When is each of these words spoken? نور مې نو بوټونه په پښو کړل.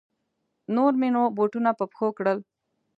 نور 0.75 0.93
مې 0.99 1.09
نو 1.15 1.23
بوټونه 1.35 1.69
په 1.79 1.83
پښو 1.91 2.07
کړل. 2.17 2.37